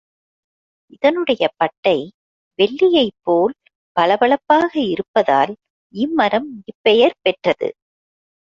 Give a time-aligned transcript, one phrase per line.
[0.93, 1.95] இதனுடைய பட்டை
[2.59, 3.55] வெள்ளியைப்போல்
[3.97, 5.53] பளபளப்பாக இருப்பதால்
[5.93, 7.69] இம்மரம் இப்பெயர் பெற்றது.